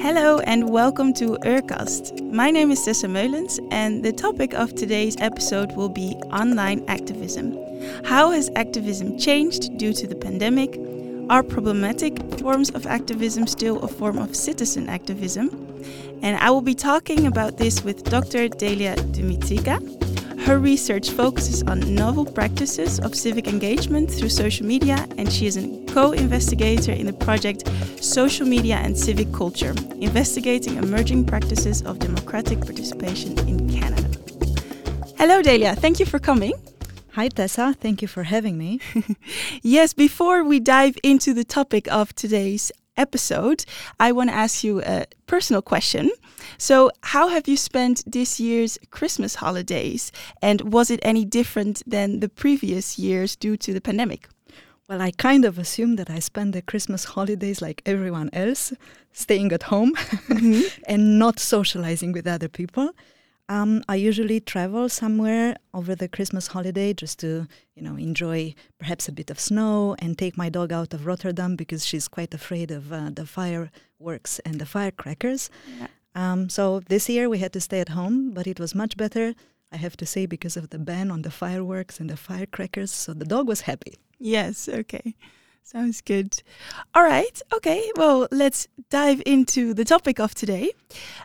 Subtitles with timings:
[0.00, 2.30] Hello and welcome to Urcast.
[2.30, 7.58] My name is Tessa Meulens, and the topic of today's episode will be online activism.
[8.04, 10.78] How has activism changed due to the pandemic?
[11.30, 15.48] Are problematic forms of activism still a form of citizen activism?
[16.20, 18.48] And I will be talking about this with Dr.
[18.48, 20.03] Delia Dumitrica.
[20.44, 25.56] Her research focuses on novel practices of civic engagement through social media, and she is
[25.56, 27.66] a co investigator in the project
[28.04, 34.06] Social Media and Civic Culture, investigating emerging practices of democratic participation in Canada.
[35.16, 35.74] Hello, Delia.
[35.76, 36.52] Thank you for coming.
[37.12, 37.74] Hi, Tessa.
[37.80, 38.80] Thank you for having me.
[39.62, 43.64] yes, before we dive into the topic of today's episode,
[43.98, 46.10] I want to ask you a personal question.
[46.58, 50.12] So, how have you spent this year's Christmas holidays?
[50.42, 54.28] And was it any different than the previous years due to the pandemic?
[54.88, 58.74] Well, I kind of assumed that I spent the Christmas holidays like everyone else,
[59.12, 59.92] staying at home
[60.28, 60.62] mm -hmm.
[60.90, 62.92] and not socializing with other people.
[63.48, 69.06] Um, I usually travel somewhere over the Christmas holiday just to, you know, enjoy perhaps
[69.06, 72.70] a bit of snow and take my dog out of Rotterdam because she's quite afraid
[72.70, 75.50] of uh, the fireworks and the firecrackers.
[75.78, 75.88] Yeah.
[76.14, 79.34] Um, so this year we had to stay at home, but it was much better,
[79.70, 82.92] I have to say, because of the ban on the fireworks and the firecrackers.
[82.92, 83.98] So the dog was happy.
[84.18, 85.14] Yes, okay.
[85.66, 86.42] Sounds good.
[86.94, 87.40] All right.
[87.50, 87.90] Okay.
[87.96, 90.72] Well, let's dive into the topic of today.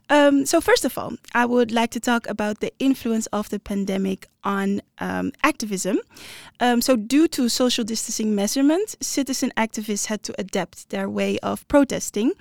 [0.10, 3.60] Um, so, first of all, I would like to talk about the influence of the
[3.60, 6.00] pandemic on um, activism.
[6.62, 11.68] Um, so, due to social distancing measurements, citizen activists had to adapt their way of
[11.68, 12.32] protesting.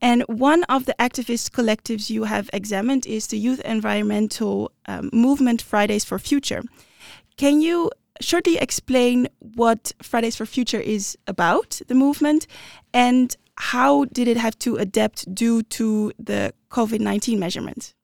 [0.00, 5.62] And one of the activist collectives you have examined is the youth environmental um, movement
[5.62, 6.64] Fridays for Future.
[7.36, 12.46] Can you shortly explain what Fridays for Future is about, the movement,
[12.92, 17.94] and how did it have to adapt due to the COVID 19 measurements?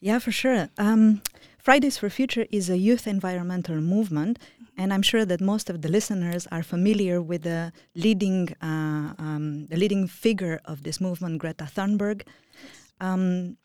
[0.00, 0.68] Yeah, for sure.
[0.78, 1.22] Um,
[1.58, 4.38] Fridays for Future is a youth environmental movement,
[4.76, 9.66] and I'm sure that most of the listeners are familiar with the leading, uh, um,
[9.70, 12.22] the leading figure of this movement, Greta Thunberg.
[13.00, 13.56] Um,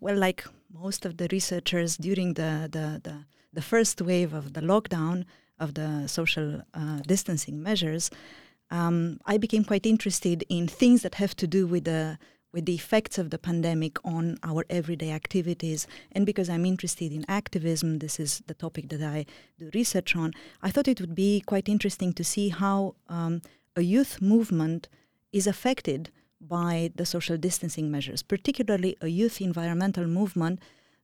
[0.00, 4.60] well, like most of the researchers during the, the, the the first wave of the
[4.60, 5.24] lockdown
[5.58, 8.10] of the social uh, distancing measures,
[8.70, 12.18] um, I became quite interested in things that have to do with the
[12.52, 15.88] with the effects of the pandemic on our everyday activities.
[16.12, 19.26] And because I'm interested in activism, this is the topic that I
[19.58, 20.32] do research on.
[20.62, 23.42] I thought it would be quite interesting to see how um,
[23.74, 24.88] a youth movement
[25.32, 26.10] is affected
[26.40, 30.60] by the social distancing measures, particularly a youth environmental movement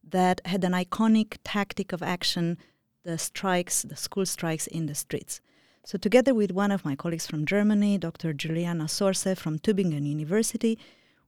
[0.09, 2.59] that had an iconic tactic of action
[3.03, 5.41] the strikes, the school strikes in the streets.
[5.85, 8.35] So, together with one of my colleagues from Germany, Dr.
[8.35, 10.79] Giuliana Sorce from Tübingen University,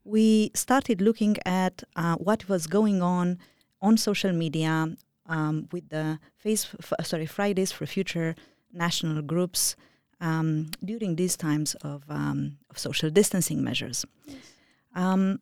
[0.04, 3.38] we started looking at uh, what was going on
[3.80, 4.94] on social media
[5.26, 8.34] um, with the face, f- sorry, Fridays for Future
[8.72, 9.76] national groups
[10.20, 14.04] um, during these times of, um, of social distancing measures.
[14.26, 14.36] Yes.
[14.94, 15.40] Um,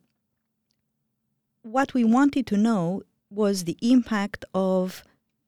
[1.62, 5.02] what we wanted to know was the impact of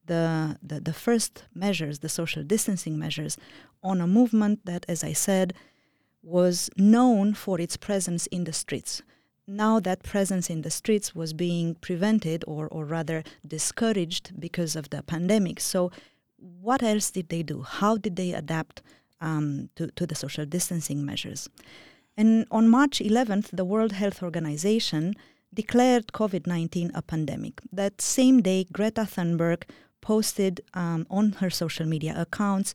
[0.06, 3.36] the, the, the first measures, the social distancing measures,
[3.82, 5.54] on a movement that, as I said,
[6.22, 9.02] was known for its presence in the streets.
[9.46, 14.90] Now that presence in the streets was being prevented or, or rather discouraged because of
[14.90, 15.58] the pandemic.
[15.60, 15.90] So,
[16.36, 17.62] what else did they do?
[17.62, 18.82] How did they adapt
[19.20, 21.48] um, to, to the social distancing measures?
[22.16, 25.14] And on March 11th, the World Health Organization
[25.54, 27.60] declared COVID 19 a pandemic.
[27.72, 29.64] That same day, Greta Thunberg
[30.00, 32.74] posted um, on her social media accounts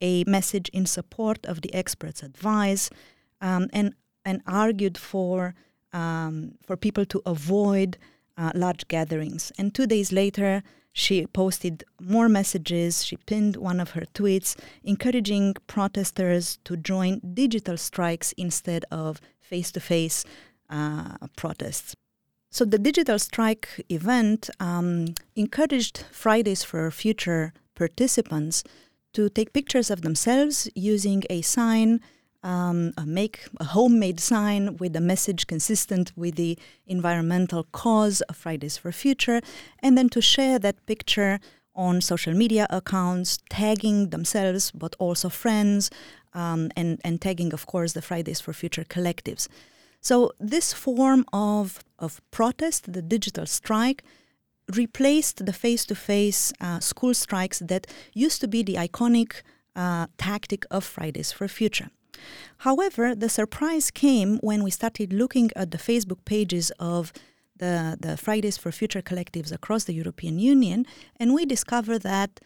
[0.00, 2.90] a message in support of the experts' advice
[3.40, 3.94] um, and,
[4.24, 5.54] and argued for,
[5.92, 7.98] um, for people to avoid
[8.36, 9.52] uh, large gatherings.
[9.58, 10.62] And two days later,
[10.92, 13.04] she posted more messages.
[13.04, 19.70] She pinned one of her tweets encouraging protesters to join digital strikes instead of face
[19.72, 20.24] to face
[21.36, 21.94] protests.
[22.52, 28.62] So the digital strike event um, encouraged Fridays for Future participants
[29.14, 32.02] to take pictures of themselves using a sign,
[32.42, 38.36] um, a make a homemade sign with a message consistent with the environmental cause of
[38.36, 39.40] Fridays for Future,
[39.78, 41.40] and then to share that picture
[41.74, 45.90] on social media accounts, tagging themselves but also friends,
[46.34, 49.48] um, and and tagging, of course, the Fridays for Future collectives.
[50.02, 54.02] So this form of, of protest, the digital strike,
[54.76, 59.42] replaced the face-to-face uh, school strikes that used to be the iconic
[59.76, 61.88] uh, tactic of Fridays for Future.
[62.58, 67.12] However, the surprise came when we started looking at the Facebook pages of
[67.56, 70.84] the, the Fridays for Future collectives across the European Union,
[71.16, 72.40] and we discovered that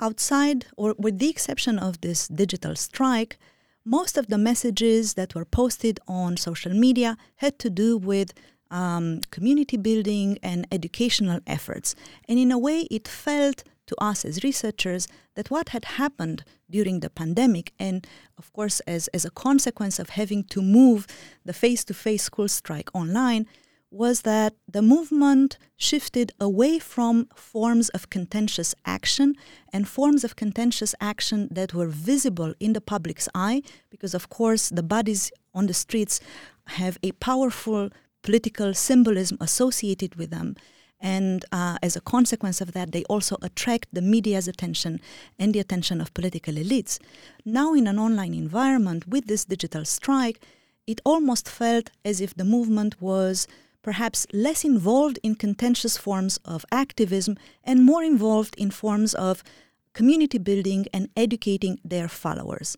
[0.00, 3.38] outside, or with the exception of this digital strike,
[3.86, 8.34] most of the messages that were posted on social media had to do with
[8.70, 11.94] um, community building and educational efforts.
[12.28, 15.06] And in a way, it felt to us as researchers
[15.36, 18.04] that what had happened during the pandemic, and
[18.36, 21.06] of course, as, as a consequence of having to move
[21.44, 23.46] the face to face school strike online,
[23.90, 29.34] was that the movement shifted away from forms of contentious action
[29.72, 34.68] and forms of contentious action that were visible in the public's eye, because of course
[34.68, 36.20] the bodies on the streets
[36.68, 37.90] have a powerful
[38.22, 40.56] political symbolism associated with them.
[40.98, 45.00] And uh, as a consequence of that, they also attract the media's attention
[45.38, 46.98] and the attention of political elites.
[47.44, 50.40] Now, in an online environment with this digital strike,
[50.86, 53.46] it almost felt as if the movement was
[53.86, 59.44] perhaps less involved in contentious forms of activism and more involved in forms of
[59.92, 62.76] community building and educating their followers.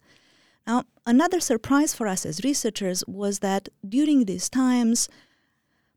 [0.67, 5.09] Now, another surprise for us as researchers was that during these times,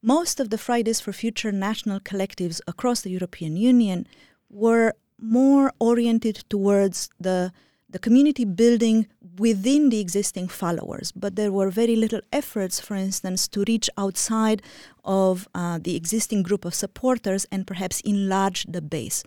[0.01, 4.07] most of the Fridays for Future national collectives across the European Union
[4.49, 7.51] were more oriented towards the
[7.91, 9.07] the community building
[9.37, 14.61] within the existing followers, but there were very little efforts, for instance, to reach outside
[15.03, 19.23] of uh, the existing group of supporters and perhaps enlarge the base.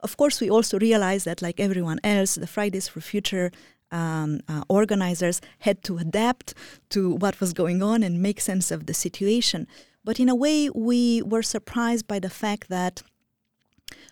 [0.00, 3.50] Of course, we also realized that, like everyone else, the Fridays for Future
[3.90, 6.54] um, uh, organizers had to adapt
[6.90, 9.66] to what was going on and make sense of the situation.
[10.04, 13.02] But in a way, we were surprised by the fact that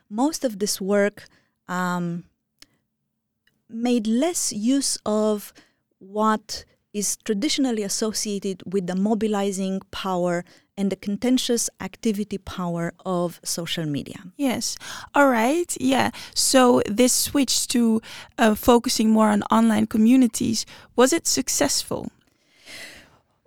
[0.08, 1.24] most of this work
[1.68, 2.24] um,
[3.72, 5.52] made less use of
[5.98, 10.44] what is traditionally associated with the mobilizing power
[10.76, 14.16] and the contentious activity power of social media.
[14.36, 14.76] Yes.
[15.14, 15.76] All right.
[15.78, 16.10] Yeah.
[16.34, 18.00] So this switch to
[18.38, 22.08] uh, focusing more on online communities was it successful?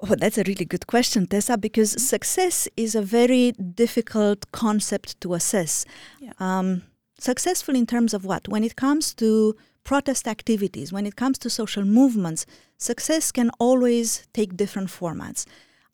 [0.01, 5.33] Oh, that's a really good question, Tessa, because success is a very difficult concept to
[5.33, 5.85] assess.
[6.19, 6.33] Yeah.
[6.39, 6.83] Um,
[7.19, 8.47] successful in terms of what?
[8.47, 12.45] When it comes to protest activities, when it comes to social movements,
[12.77, 15.45] success can always take different formats.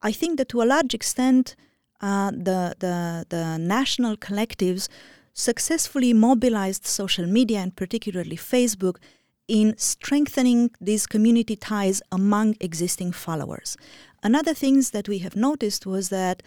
[0.01, 1.56] I think that to a large extent,
[2.01, 4.88] uh, the, the, the national collectives
[5.33, 8.98] successfully mobilized social media and particularly Facebook
[9.48, 13.75] in strengthening these community ties among existing followers.
[14.22, 16.44] Another things that we have noticed was that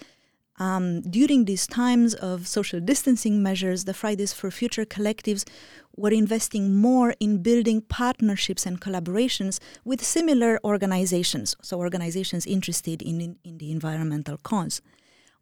[0.59, 5.49] um, during these times of social distancing measures, the Fridays for Future collectives
[5.97, 13.21] were investing more in building partnerships and collaborations with similar organizations, so organizations interested in,
[13.21, 14.83] in, in the environmental cause.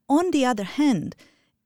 [0.09, 1.17] On the other hand,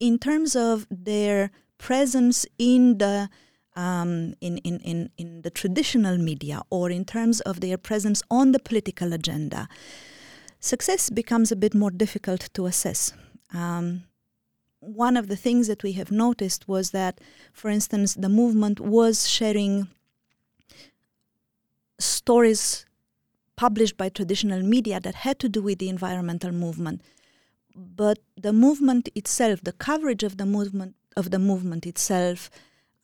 [0.00, 3.29] in terms of their presence in the
[3.76, 8.52] um, in, in, in, in the traditional media or in terms of their presence on
[8.52, 9.69] the political agenda,
[10.61, 13.12] success becomes a bit more difficult to assess.
[13.54, 14.04] Um,
[14.80, 17.20] one of the things that we have noticed was that,
[17.52, 19.88] for instance, the movement was sharing
[21.98, 22.84] stories
[23.56, 27.00] published by traditional media that had to do with the environmental movement.
[27.74, 32.50] But the movement itself, the coverage of the movement of the movement itself,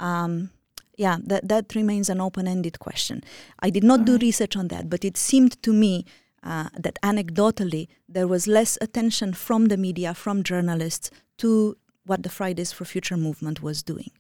[0.01, 0.51] um,
[0.97, 3.25] yeah, that that remains an open-ended question.
[3.61, 6.05] I did not do research on that, but it seemed to me
[6.43, 12.29] uh, that anecdotally there was less attention from the media, from journalists to what the
[12.29, 14.11] Fridays for Future movement was doing.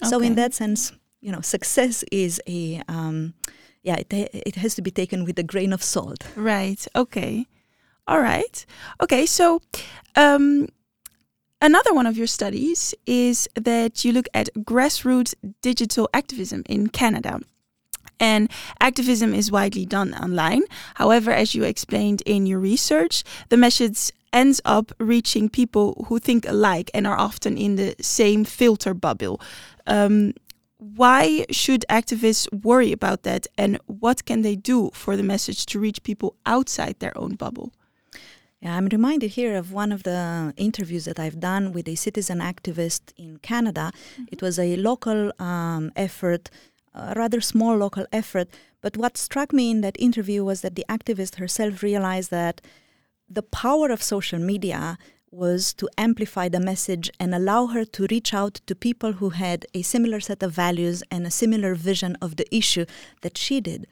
[0.00, 0.10] Okay.
[0.10, 3.34] So in that sense, you know, success is a um,
[3.82, 6.26] yeah, it it has to be taken with a grain of salt.
[6.34, 6.86] Right.
[6.94, 7.46] Okay.
[8.06, 8.66] All right.
[9.00, 9.26] Okay.
[9.26, 9.60] So.
[10.16, 10.68] Um,
[11.62, 17.40] Another one of your studies is that you look at grassroots digital activism in Canada.
[18.18, 20.62] And activism is widely done online.
[20.94, 26.46] However, as you explained in your research, the message ends up reaching people who think
[26.48, 29.40] alike and are often in the same filter bubble.
[29.86, 30.34] Um,
[30.78, 35.78] why should activists worry about that, and what can they do for the message to
[35.78, 37.72] reach people outside their own bubble?
[38.60, 42.40] Yeah, I'm reminded here of one of the interviews that I've done with a citizen
[42.40, 43.92] activist in Canada.
[43.92, 44.24] Mm-hmm.
[44.32, 46.50] It was a local um, effort,
[46.96, 48.48] a rather small local effort.
[48.80, 52.60] But what struck me in that interview was that the activist herself realized that
[53.28, 54.98] the power of social media
[55.30, 59.66] was to amplify the message and allow her to reach out to people who had
[59.74, 62.86] a similar set of values and a similar vision of the issue
[63.22, 63.86] that she did.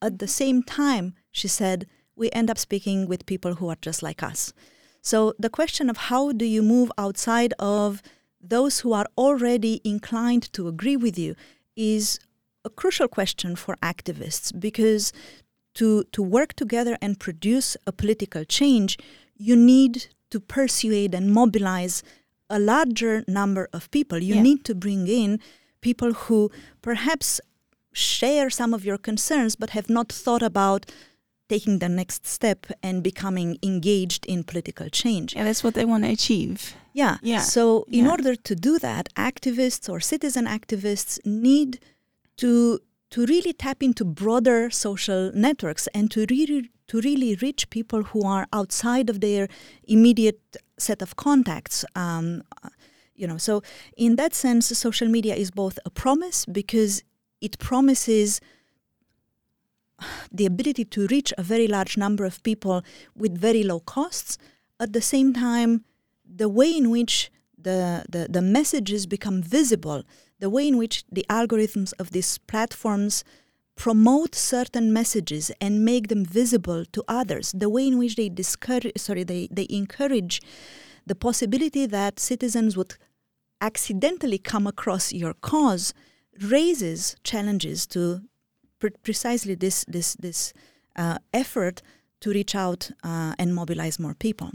[0.00, 4.02] At the same time, she said, we end up speaking with people who are just
[4.02, 4.52] like us.
[5.02, 8.02] So the question of how do you move outside of
[8.40, 11.34] those who are already inclined to agree with you
[11.76, 12.18] is
[12.66, 15.04] a crucial question for activists because
[15.78, 18.90] to, to work together and produce a political change,
[19.48, 19.94] you need
[20.32, 22.02] to persuade and mobilize
[22.50, 24.18] a larger number of people.
[24.30, 24.42] You Yeah.
[24.48, 25.30] need to bring in
[25.88, 26.50] people who
[26.88, 27.40] perhaps
[27.92, 30.80] share some of your concerns but have not thought about
[31.48, 35.28] taking the next step and becoming engaged in political change.
[35.34, 36.74] Yeah, that's what they want to achieve.
[37.02, 37.14] Yeah.
[37.22, 37.40] Yeah.
[37.40, 38.10] So in Yeah.
[38.14, 41.78] order to do that, activists or citizen activists need
[42.38, 48.02] to to really tap into broader social networks and to really to really reach people
[48.04, 49.48] who are outside of their
[49.84, 50.40] immediate
[50.78, 51.84] set of contacts.
[51.94, 52.42] Um,
[53.14, 53.62] you know, so
[53.96, 57.02] in that sense, social media is both a promise because
[57.40, 58.40] it promises
[60.30, 62.82] the ability to reach a very large number of people
[63.16, 64.38] with very low costs.
[64.78, 65.84] At the same time,
[66.24, 70.04] the way in which the, the, the messages become visible,
[70.38, 73.24] the way in which the algorithms of these platforms
[73.74, 78.96] promote certain messages and make them visible to others, the way in which they discourage,
[78.96, 80.40] sorry, they, they encourage
[81.06, 82.96] the possibility that citizens would
[83.60, 85.94] accidentally come across your cause
[86.42, 88.22] raises challenges to
[88.78, 90.52] pre- precisely this this this
[90.96, 91.80] uh, effort
[92.20, 94.50] to reach out uh, and mobilize more people.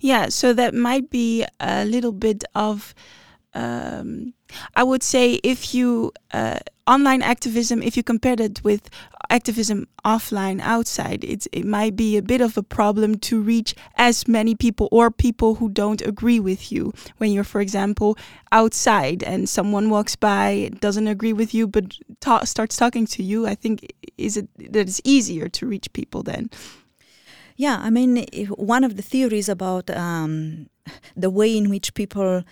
[0.00, 2.94] Yeah, so that might be a little bit of,
[3.54, 4.34] um,
[4.74, 8.90] I would say, if you uh, online activism, if you compare that with
[9.30, 14.28] activism offline outside, it's it might be a bit of a problem to reach as
[14.28, 16.92] many people or people who don't agree with you.
[17.18, 18.18] When you're, for example,
[18.52, 23.46] outside and someone walks by, doesn't agree with you, but ta- starts talking to you,
[23.46, 26.50] I think is it that it's easier to reach people then.
[27.56, 30.68] Yeah, I mean, one of the theories about um,
[31.16, 32.42] the way in which people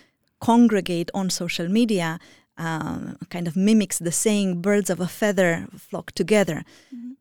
[0.49, 2.19] congregate on social media
[2.57, 6.63] um, kind of mimics the saying birds of a feather flock together.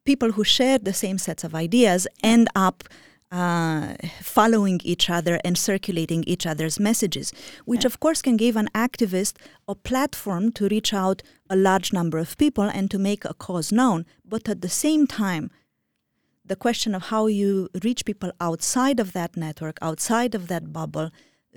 [0.05, 2.79] People who share the same sets of ideas end up
[3.31, 7.33] uh, following each other and circulating each other's messages,
[7.65, 9.35] which of course can give an activist
[9.67, 13.73] a platform to reach out a large number of people and to make a cause
[13.73, 14.05] known.
[14.33, 15.51] But at the same time,
[16.45, 21.11] the question of how you reach people outside of that network, outside of that bubble,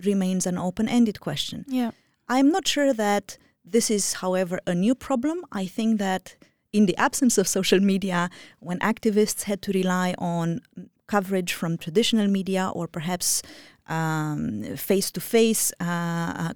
[0.04, 1.66] remains an open ended question.
[1.68, 1.92] Yeah.
[2.28, 5.46] I'm not sure that this is, however, a new problem.
[5.52, 6.36] I think that
[6.74, 10.62] in the absence of social media, when activists had to rely on
[11.08, 13.42] coverage from traditional media or perhaps
[13.88, 15.72] face to face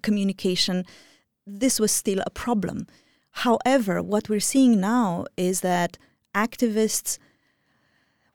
[0.02, 0.86] communication,
[1.46, 2.88] this was still a problem.
[3.32, 5.98] However, what we're seeing now is that
[6.36, 7.18] activists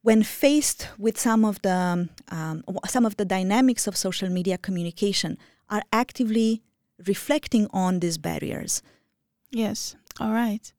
[0.04, 5.38] when faced with some of the um, some of the dynamics of social media communication,
[5.70, 6.62] are actively
[7.06, 8.82] reflecting on these barriers.
[9.50, 9.96] Yes.
[10.20, 10.72] All right.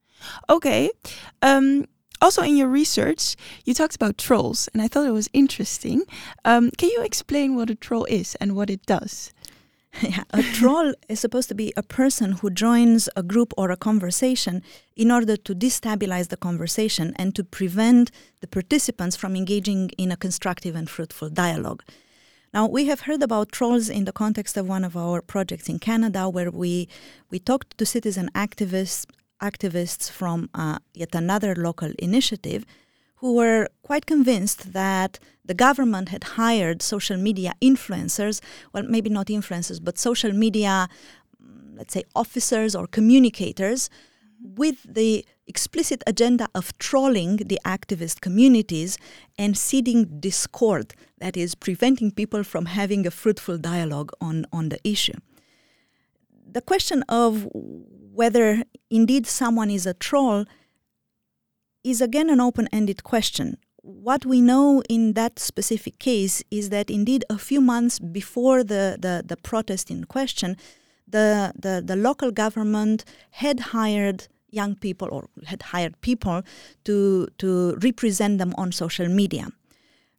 [0.47, 0.91] Okay.
[1.41, 1.85] Um,
[2.21, 6.03] also, in your research, you talked about trolls, and I thought it was interesting.
[6.45, 9.33] Um, can you explain what a troll is and what it does?
[10.01, 13.77] yeah, a troll is supposed to be a person who joins a group or a
[13.77, 14.61] conversation
[14.95, 18.11] in order to destabilize the conversation and to prevent
[18.41, 21.81] the participants from engaging in a constructive and fruitful dialogue.
[22.53, 25.79] Now, we have heard about trolls in the context of one of our projects in
[25.79, 26.89] Canada, where we,
[27.29, 29.05] we talked to citizen activists,
[29.41, 32.65] activists from uh, yet another local initiative
[33.17, 38.41] who were quite convinced that the government had hired social media influencers,
[38.73, 40.89] well, maybe not influencers, but social media,
[41.41, 43.89] mm, let's say, officers or communicators,
[44.39, 48.97] with the explicit agenda of trolling the activist communities
[49.37, 54.79] and seeding discord, that is, preventing people from having a fruitful dialogue on, on the
[54.83, 55.17] issue.
[56.51, 60.45] The question of whether indeed someone is a troll
[61.85, 63.57] is again an open ended question.
[63.81, 68.97] What we know in that specific case is that indeed a few months before the,
[68.99, 70.57] the, the protest in question,
[71.07, 76.41] the, the, the local government had hired young people or had hired people
[76.85, 79.49] to, to represent them on social media.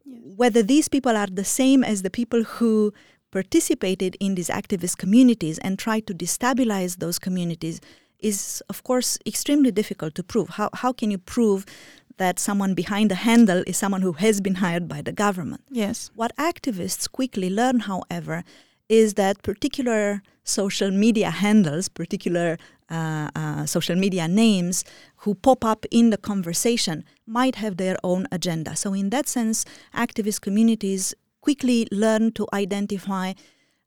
[0.04, 0.34] Yes.
[0.36, 2.92] Whether these people are the same as the people who
[3.32, 7.80] participated in these activist communities and tried to destabilize those communities
[8.20, 10.50] is, of course, extremely difficult to prove.
[10.50, 11.66] How, how can you prove
[12.18, 15.62] that someone behind the handle is someone who has been hired by the government.
[15.70, 16.10] Yes.
[16.14, 18.44] What activists quickly learn, however,
[18.88, 22.56] is that particular social media handles, particular
[22.88, 24.84] uh, uh, social media names
[25.18, 28.76] who pop up in the conversation might have their own agenda.
[28.76, 33.32] So, in that sense, activist communities quickly learn to identify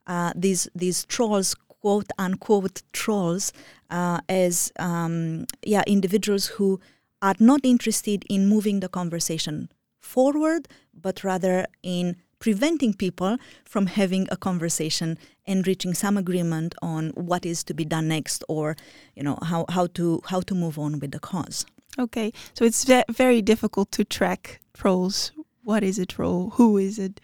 [0.05, 3.53] uh, these these trolls, quote unquote trolls,
[3.89, 6.79] uh, as um, yeah individuals who
[7.21, 9.69] are not interested in moving the conversation
[9.99, 17.09] forward, but rather in preventing people from having a conversation and reaching some agreement on
[17.09, 18.77] what is to be done next or
[19.15, 21.65] you know how, how to how to move on with the cause.
[21.97, 25.31] Okay so it's ve- very difficult to track trolls.
[25.63, 26.51] What is a troll?
[26.51, 27.19] Who is it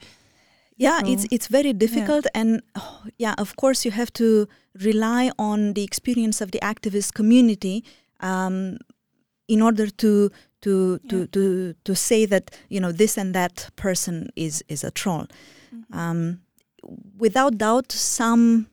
[0.77, 2.41] yeah so, it's it's very difficult yeah.
[2.41, 4.48] and oh, yeah of course you have to
[4.84, 7.84] rely on the experience of the activist community
[8.20, 8.77] um,
[9.48, 11.10] in order to to yeah.
[11.10, 15.27] to to to say that you know this and that person is is a troll.
[15.74, 15.98] Mm-hmm.
[15.98, 16.41] Um,
[17.17, 18.67] without doubt, some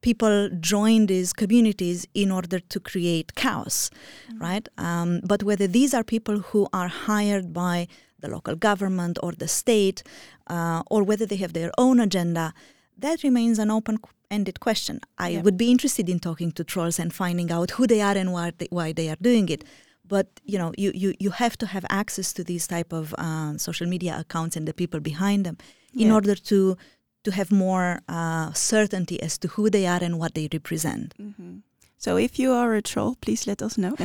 [0.00, 4.38] people join these communities in order to create chaos, mm-hmm.
[4.38, 4.68] right?
[4.78, 7.88] Um, but whether these are people who are hired by
[8.20, 10.02] the local government or the state,
[10.48, 12.54] uh, or whether they have their own agenda,
[12.96, 13.98] that remains an open
[14.30, 15.00] ended question.
[15.16, 15.42] I yeah.
[15.42, 18.52] would be interested in talking to trolls and finding out who they are and why
[18.56, 19.64] they, why they are doing it
[20.08, 23.56] but you know you, you, you have to have access to these type of uh,
[23.58, 25.56] social media accounts and the people behind them
[25.94, 26.14] in yeah.
[26.14, 26.76] order to
[27.24, 31.58] to have more uh, certainty as to who they are and what they represent mm-hmm.
[31.98, 33.96] So if you are a troll, please let us know.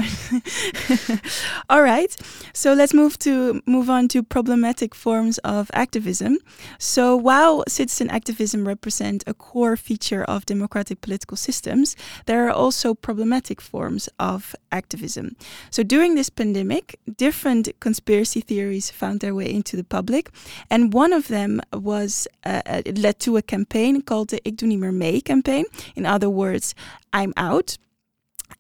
[1.70, 2.16] All right.
[2.52, 6.40] So let's move to move on to problematic forms of activism.
[6.80, 11.96] So while citizen activism represent a core feature of democratic political systems,
[12.26, 15.36] there are also problematic forms of activism.
[15.70, 20.32] So during this pandemic, different conspiracy theories found their way into the public,
[20.70, 24.68] and one of them was uh, it led to a campaign called the Ik doe
[24.68, 25.66] niet meer mee campaign.
[25.96, 26.74] In other words,
[27.14, 27.78] I'm out.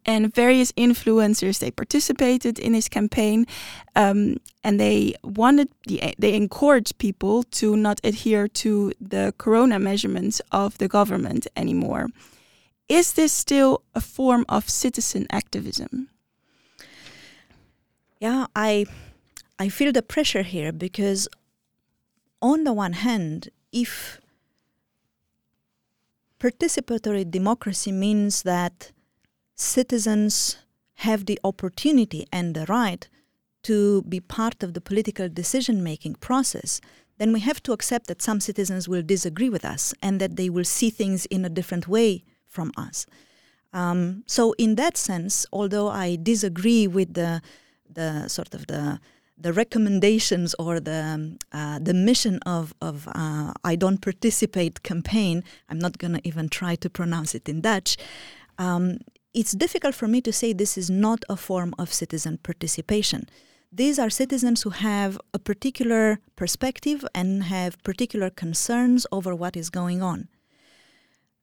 [0.06, 3.46] And various influencers they participated in his campaign
[3.96, 10.42] um, and they wanted the, they encouraged people to not adhere to the corona measurements
[10.52, 12.08] of the government anymore.
[12.90, 16.10] Is this still a form of citizen activism?
[18.20, 18.86] Yeah i
[19.60, 21.28] i feel the pressure here because
[22.42, 24.22] on the one hand if
[26.44, 28.92] participatory democracy means that
[29.56, 30.58] citizens
[30.96, 33.08] have the opportunity and the right
[33.62, 36.82] to be part of the political decision making process,
[37.18, 40.50] then we have to accept that some citizens will disagree with us and that they
[40.50, 43.06] will see things in a different way from us.
[43.72, 47.42] Um, so, in that sense, although I disagree with the
[47.90, 49.00] the sort of the
[49.44, 55.80] the recommendations or the uh, the mission of of uh, I don't participate campaign, I'm
[55.80, 57.98] not going to even try to pronounce it in Dutch.
[58.58, 59.00] Um,
[59.34, 63.28] it's difficult for me to say this is not a form of citizen participation.
[63.72, 69.70] These are citizens who have a particular perspective and have particular concerns over what is
[69.70, 70.28] going on.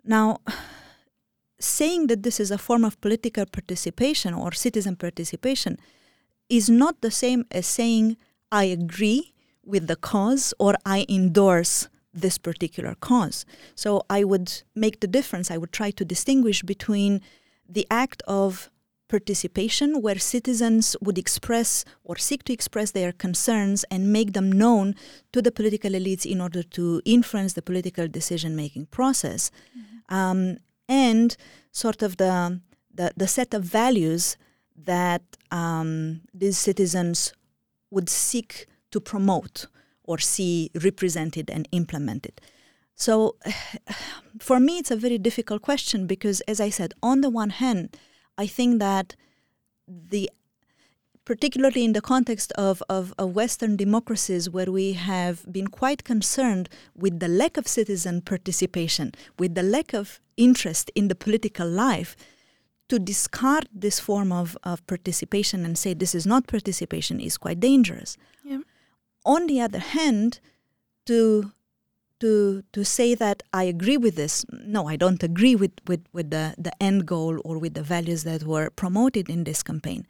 [0.05, 0.39] Now,
[1.59, 5.77] saying that this is a form of political participation or citizen participation
[6.51, 8.17] is not the same as saying,
[8.53, 9.33] I agree
[9.65, 13.47] with the cause or I endorse this particular cause.
[13.75, 15.51] So I would make the difference.
[15.51, 17.21] I would try to distinguish between
[17.69, 18.69] the act of
[19.09, 24.95] participation where citizens would express or seek to express their concerns and make them known
[25.33, 30.15] to the political elites in order to influence the political decision making process mm-hmm.
[30.15, 30.59] um,
[30.89, 31.37] and
[31.73, 32.61] sort of the,
[32.95, 34.37] the, the set of values
[34.85, 37.33] that um, these citizens
[37.90, 39.66] would seek to promote
[40.05, 42.40] or see represented and implemented.
[42.95, 43.37] So
[44.40, 47.97] for me, it's a very difficult question because, as I said, on the one hand,
[48.37, 49.16] I think that
[49.87, 50.31] the
[51.25, 56.69] particularly in the context of, of, of, Western democracies, where we have been quite concerned
[56.97, 62.16] with the lack of citizen participation, with the lack of interest in the political life,
[62.90, 67.61] to discard this form of, of participation and say this is not participation is quite
[67.61, 68.18] dangerous.
[68.44, 68.62] Yeah.
[69.24, 70.40] On the other hand,
[71.07, 71.53] to
[72.18, 74.44] to to say that I agree with this.
[74.53, 78.24] No, I don't agree with, with, with the, the end goal or with the values
[78.24, 80.07] that were promoted in this campaign.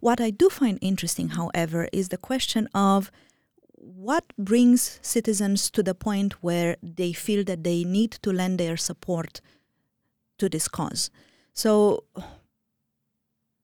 [0.00, 3.10] What I do find interesting, however, is the question of
[3.78, 8.76] what brings citizens to the point where they feel that they need to lend their
[8.76, 9.40] support
[10.38, 11.10] to this cause.
[11.56, 12.04] So,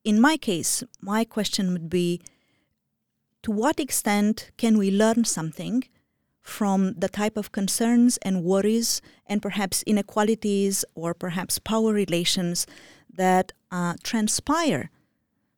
[0.03, 2.23] in my case, my question would be
[3.43, 5.85] to what extent can we learn something
[6.41, 12.67] from the type of concerns and worries and perhaps inequalities or perhaps power relations
[13.13, 14.91] that uh, transpire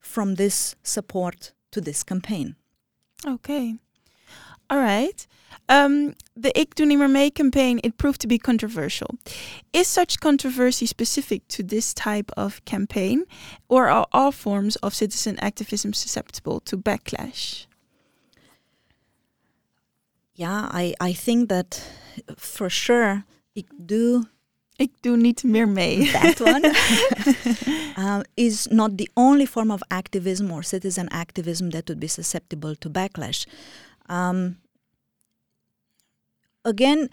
[0.00, 2.56] from this support to this campaign.
[3.24, 3.76] Okay.
[4.70, 5.26] All right.
[5.68, 9.16] Um, the Ik Doe Niet Meer Mee campaign, it proved to be controversial.
[9.72, 13.24] Is such controversy specific to this type of campaign,
[13.68, 17.66] or are all forms of citizen activism susceptible to backlash?
[20.34, 21.80] Yeah, I, I think that
[22.36, 23.24] for sure,
[23.54, 24.24] Ik Doe
[24.76, 26.10] Ik doe niet meer mee.
[26.10, 26.74] That one
[27.96, 32.74] uh, is not the only form of activism or citizen activism that would be susceptible
[32.76, 33.46] to backlash.
[34.08, 34.58] Um,
[36.64, 37.10] again,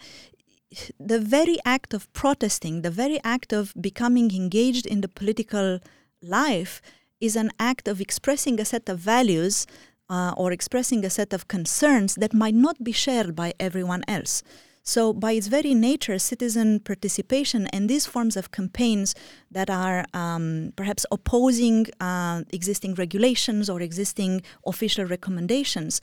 [0.98, 5.80] the very act of protesting, the very act of becoming engaged in the political
[6.22, 6.80] life,
[7.20, 9.66] is an act of expressing a set of values
[10.10, 14.42] uh, or expressing a set of concerns that might not be shared by everyone else.
[14.84, 19.14] So, by its very nature, citizen participation and these forms of campaigns
[19.48, 26.00] that are um, perhaps opposing uh, existing regulations or existing official recommendations,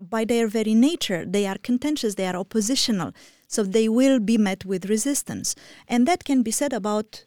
[0.00, 3.12] by their very nature, they are contentious, they are oppositional.
[3.48, 5.54] So, they will be met with resistance.
[5.88, 7.24] And that can be said about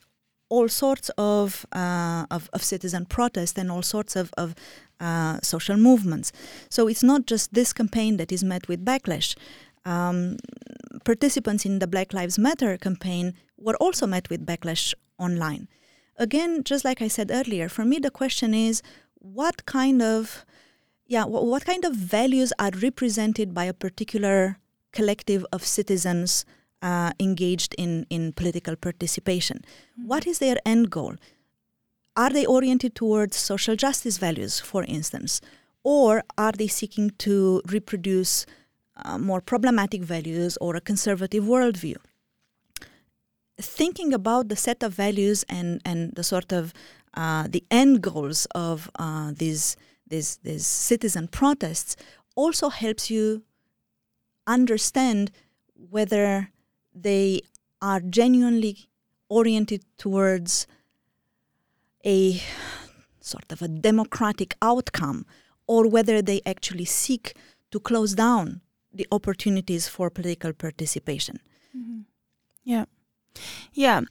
[0.49, 4.55] all sorts of, uh, of, of, citizen protest and all sorts of, of
[4.99, 6.31] uh, social movements.
[6.69, 9.35] So, it's not just this campaign that is met with backlash
[9.85, 10.37] um,
[11.03, 15.67] participants in the Black Lives Matter campaign were also met with backlash online.
[16.17, 18.81] Again, just like I said earlier, for me the question is
[19.15, 20.45] what kind of
[21.13, 24.57] yeah, what, what kind of values are represented by a particular
[24.91, 26.45] collective of citizens
[26.81, 29.57] uh, engaged in, in political participation?
[29.59, 30.07] Mm-hmm.
[30.07, 31.15] What is their end goal?
[32.15, 35.41] Are they oriented towards social justice values, for instance?
[35.83, 38.45] Or are they seeking to reproduce
[38.95, 41.95] uh, more problematic values or a conservative worldview.
[43.59, 46.73] Thinking about the set of values and, and the sort of
[47.15, 49.77] uh, the end goals of uh, these,
[50.13, 51.95] these, these citizen protests
[52.35, 53.41] also helps you
[54.45, 55.31] understand
[55.89, 56.51] whether
[56.93, 57.41] they
[57.81, 58.75] are genuinely
[59.29, 60.67] oriented towards
[62.05, 62.39] a
[63.19, 65.25] sort of a democratic outcome
[65.65, 67.35] or whether they actually seek
[67.71, 68.61] to close down
[68.93, 71.39] the opportunities for political participation.
[71.75, 72.01] Mm-hmm.
[72.63, 72.85] Yeah.
[73.73, 74.01] Yeah,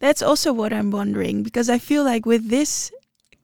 [0.00, 2.90] that's also what I'm wondering because I feel like with this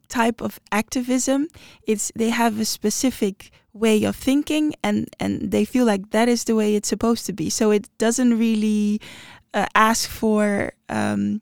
[0.09, 1.49] type of activism,
[1.83, 6.45] it's they have a specific way of thinking and and they feel like that is
[6.45, 7.51] the way it's supposed to be.
[7.51, 9.01] So it doesn't really
[9.55, 11.41] uh, ask for um,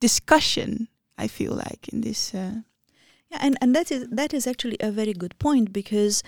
[0.00, 0.88] discussion.
[1.16, 2.34] I feel like in this.
[2.34, 2.62] Uh,
[3.30, 6.22] yeah, and and that is that is actually a very good point because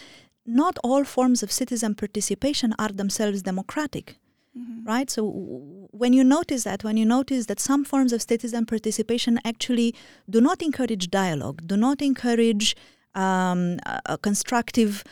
[0.45, 4.17] not all forms of citizen participation are themselves democratic.
[4.57, 4.85] Mm-hmm.
[4.85, 5.11] Right?
[5.11, 9.39] So, w- when you notice that, when you notice that some forms of citizen participation
[9.45, 9.95] actually
[10.31, 12.75] do not encourage dialogue, do not encourage
[13.15, 15.05] um, a, constructive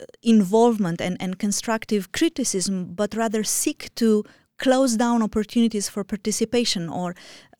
[0.00, 4.24] uh, involvement and, and constructive criticism, but rather seek to
[4.58, 7.14] close down opportunities for participation or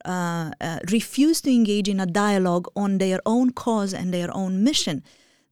[0.05, 4.63] uh, uh, refuse to engage in a dialogue on their own cause and their own
[4.65, 5.03] mission,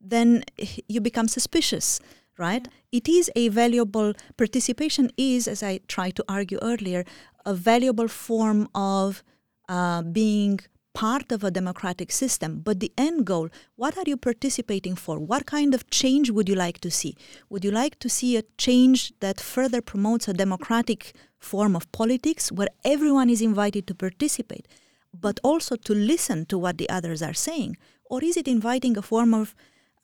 [0.01, 0.45] then
[0.89, 2.01] you become suspicious
[2.39, 2.67] right?
[2.67, 2.99] Yeah.
[2.99, 7.05] it is a valuable participation is as i tried to argue earlier
[7.45, 9.23] a valuable form of
[9.69, 10.61] uh, being
[10.95, 12.61] part of a democratic system.
[12.61, 15.19] But the end goal what are you participating for?
[15.19, 17.15] What kind of change would you like to see?
[17.51, 22.51] Would you like to see a change that further promotes a democratic form of politics
[22.51, 24.67] where everyone is invited to participate
[25.15, 27.77] but also to listen to what the others are saying?
[28.11, 29.55] Or is it inviting a form of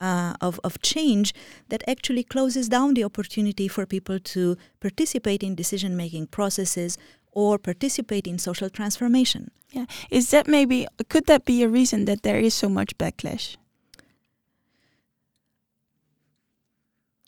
[0.05, 1.33] uh, of, of change
[1.69, 6.97] that actually closes down the opportunity for people to participate in decision making processes
[7.31, 9.43] or participate in social transformation.
[9.71, 9.85] Yeah.
[10.09, 13.57] Is that maybe, could that be a reason that there is so much backlash?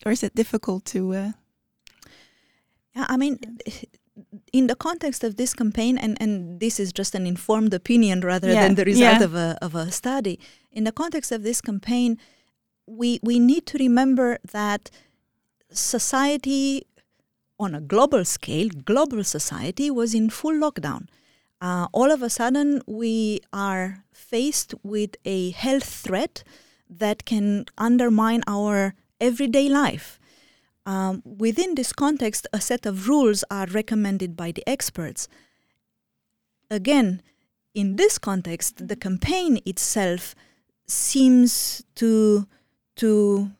[0.06, 1.00] Or is it difficult to.
[1.12, 1.32] Uh...
[2.94, 3.38] Yeah, I mean,
[4.52, 8.50] in the context of this campaign, and, and this is just an informed opinion rather
[8.52, 8.62] yeah.
[8.62, 9.24] than the result yeah.
[9.24, 10.38] of, a, of a study,
[10.72, 12.16] in the context of this campaign,
[12.88, 14.90] we we need to remember that
[15.70, 16.86] society
[17.60, 21.06] on a global scale, global society was in full lockdown.
[21.60, 26.44] Uh, all of a sudden, we are faced with a health threat
[26.88, 30.20] that can undermine our everyday life.
[30.86, 35.28] Um, within this context, a set of rules are recommended by the experts.
[36.70, 37.20] Again,
[37.74, 40.34] in this context, the campaign itself
[40.86, 42.46] seems to
[42.98, 43.50] to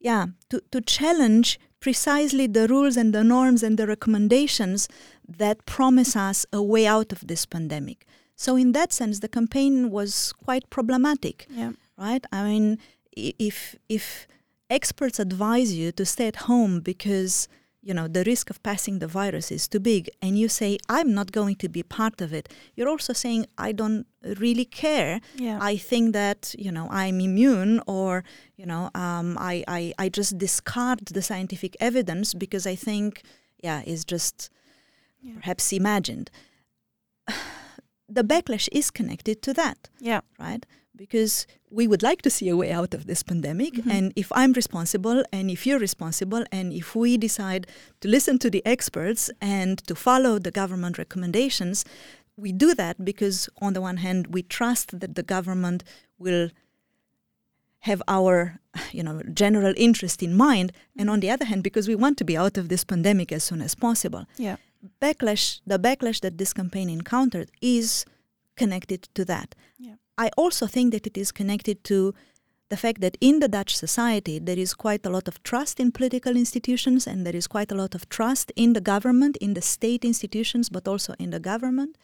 [0.00, 4.88] yeah, to, to challenge precisely the rules and the norms and the recommendations
[5.28, 8.06] that promise us a way out of this pandemic.
[8.36, 11.72] So, in that sense, the campaign was quite problematic, Yeah.
[11.98, 12.24] right?
[12.32, 12.78] I mean,
[13.16, 14.26] if if
[14.70, 17.48] experts advise you to stay at home because
[17.82, 21.14] you know the risk of passing the virus is too big, and you say, "I'm
[21.14, 25.58] not going to be part of it," you're also saying, "I don't really care." Yeah.
[25.60, 28.24] I think that you know I'm immune, or
[28.56, 33.22] you know um, I, I I just discard the scientific evidence because I think
[33.62, 34.50] yeah it's just
[35.22, 35.34] Yeah.
[35.40, 36.30] perhaps imagined.
[38.08, 40.20] the backlash is connected to that, yeah.
[40.38, 40.64] right?
[40.98, 43.90] Because we would like to see a way out of this pandemic, Mhm.
[43.96, 47.62] and if I'm responsible, and if you're responsible, and if we decide
[48.02, 51.84] to listen to the experts and to follow the government recommendations,
[52.44, 55.80] we do that because, on the one hand, we trust that the government
[56.18, 56.50] will
[57.88, 58.36] have our
[58.92, 62.24] you know general interest in mind and on the other hand because we want to
[62.24, 64.56] be out of this pandemic as soon as possible Yeah.
[65.00, 68.04] backlash the backlash that this campaign encountered is
[68.56, 69.94] connected to that Yeah.
[70.18, 72.14] I also think that it is connected to
[72.68, 75.90] the fact that in the Dutch society there is quite a lot of trust in
[75.90, 79.62] political institutions and there is quite a lot of trust in the government, in the
[79.62, 81.96] state institutions, but also in the government.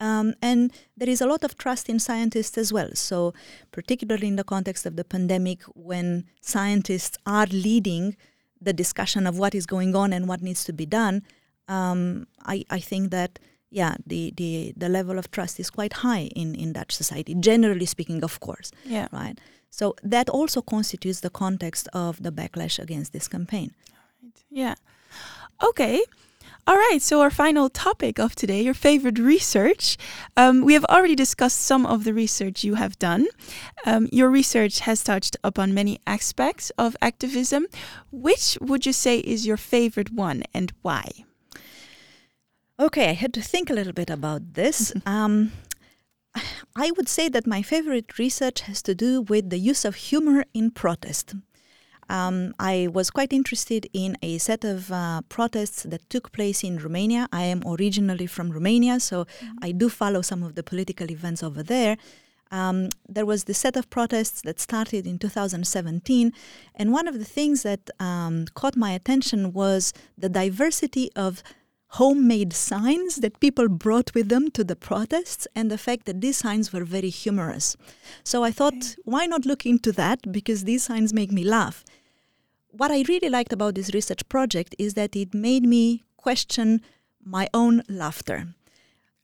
[0.00, 2.90] Um, and there is a lot of trust in scientists as well.
[2.94, 3.32] So,
[3.70, 8.16] particularly in the context of the pandemic, when scientists are leading
[8.60, 11.22] the discussion of what is going on and what needs to be done,
[11.68, 13.38] um, I, I think that
[13.72, 17.86] yeah, the, the, the level of trust is quite high in, in Dutch society, generally
[17.86, 19.08] speaking, of course, Yeah.
[19.12, 19.38] right?
[19.70, 23.70] So that also constitutes the context of the backlash against this campaign.
[24.22, 24.38] Right.
[24.50, 24.74] Yeah.
[25.62, 26.04] Okay.
[26.66, 27.00] All right.
[27.00, 29.96] So our final topic of today, your favorite research.
[30.36, 33.26] Um, we have already discussed some of the research you have done.
[33.86, 37.66] Um, your research has touched upon many aspects of activism.
[38.12, 41.08] Which would you say is your favorite one and why?
[42.82, 44.92] Okay, I had to think a little bit about this.
[45.06, 45.52] um,
[46.74, 50.44] I would say that my favorite research has to do with the use of humor
[50.52, 51.36] in protest.
[52.10, 56.76] Um, I was quite interested in a set of uh, protests that took place in
[56.76, 57.28] Romania.
[57.32, 59.26] I am originally from Romania, so
[59.62, 61.96] I do follow some of the political events over there.
[62.50, 66.32] Um, there was this set of protests that started in 2017,
[66.74, 71.44] and one of the things that um, caught my attention was the diversity of
[71.96, 76.38] homemade signs that people brought with them to the protests and the fact that these
[76.38, 77.76] signs were very humorous.
[78.24, 80.32] So I thought, why not look into that?
[80.32, 81.84] Because these signs make me laugh.
[82.70, 86.80] What I really liked about this research project is that it made me question
[87.22, 88.48] my own laughter.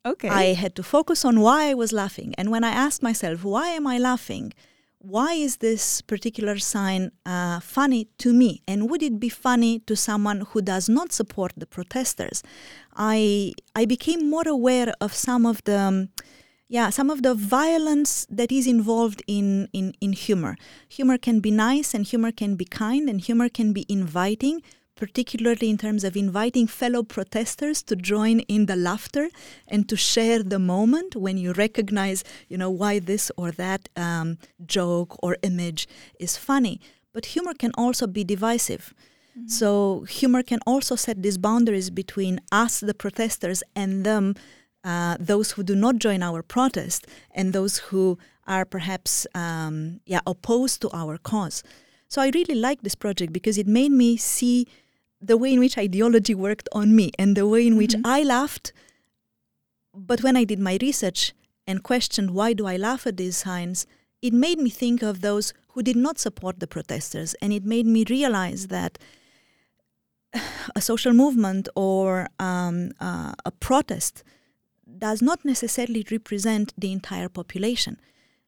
[0.05, 0.29] Okay.
[0.29, 2.35] I had to focus on why I was laughing.
[2.37, 4.53] And when I asked myself, why am I laughing?
[5.01, 8.63] Why is this particular sign uh, funny to me?
[8.67, 12.43] And would it be funny to someone who does not support the protesters?
[12.97, 15.79] I, I became more aware of some of the.
[15.79, 16.09] um,
[16.71, 20.55] yeah, some of the violence that is involved in, in, in humor.
[20.91, 24.61] Humor can be nice and humor can be kind and humor can be inviting,
[24.99, 29.31] particularly in terms of inviting fellow protesters to join in the laughter
[29.67, 34.37] and to share the moment when you recognize, you know, why this or that um,
[34.67, 35.89] joke or image
[36.21, 36.81] is funny.
[37.15, 38.93] But humor can also be divisive.
[39.47, 44.35] So humor can also set these boundaries between us, the protesters, and them,
[44.83, 50.21] uh, those who do not join our protest, and those who are perhaps um, yeah
[50.27, 51.63] opposed to our cause.
[52.09, 54.67] So I really like this project because it made me see
[55.21, 58.03] the way in which ideology worked on me and the way in which Mhm.
[58.05, 58.73] I laughed.
[59.95, 61.33] But when I did my research
[61.67, 63.87] and questioned why do I laugh at these signs,
[64.23, 67.87] it made me think of those who did not support the protesters, and it made
[67.87, 68.99] me realize that
[70.77, 74.23] a social movement or um, uh, a protest
[74.99, 77.99] does not necessarily represent the entire population,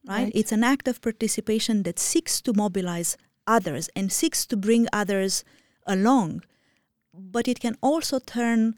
[0.06, 0.24] right?
[0.24, 0.33] Right.
[0.35, 5.44] It's an act of participation that seeks to mobilize others and seeks to bring others
[5.87, 6.42] along,
[7.30, 8.74] but it can also turn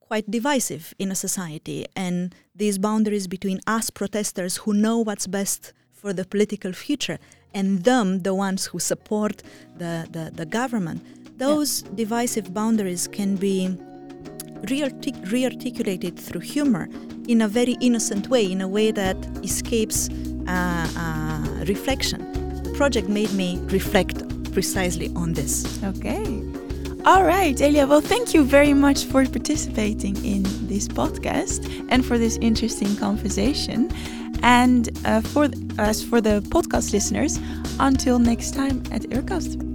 [0.00, 1.86] quite divisive in a society.
[1.94, 7.18] And these boundaries between us protesters who know what's best for the political future
[7.54, 9.42] and them, the ones who support
[9.76, 11.04] the, the, the government,
[11.38, 13.68] those divisive boundaries can be
[14.62, 16.88] reartic- rearticulated through humor
[17.28, 20.08] in a very innocent way, in a way that escapes
[20.48, 22.20] uh, uh, reflection.
[22.62, 24.18] The project made me reflect
[24.52, 25.82] precisely on this.
[25.84, 26.49] Okay.
[27.06, 27.86] All right, Elia.
[27.86, 33.90] Well, thank you very much for participating in this podcast and for this interesting conversation.
[34.42, 37.38] And uh, for as for the podcast listeners,
[37.78, 39.69] until next time at Earcast.